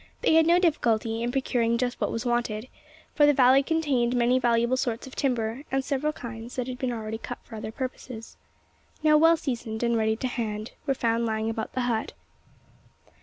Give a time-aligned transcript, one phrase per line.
[0.21, 2.67] They had no difficulty in procuring just what was wanted:
[3.13, 6.91] for the valley contained many valuable sorts of timber; and several kinds that had been
[6.91, 8.35] already cut for other purposes,
[9.03, 12.13] now well seasoned and ready to hand, were found lying about the hut.